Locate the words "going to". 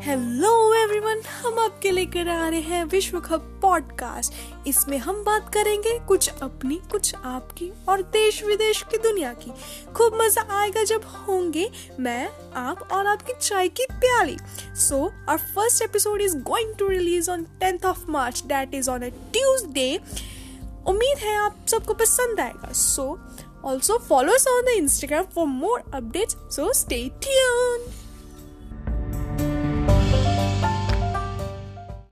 16.38-16.88